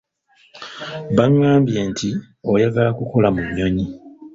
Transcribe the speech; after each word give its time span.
Bangambye 1.17 1.79
nti 1.89 2.09
oyagala 2.51 2.89
kukola 2.99 3.27
mu 3.35 3.41
nnyonyi. 3.47 3.85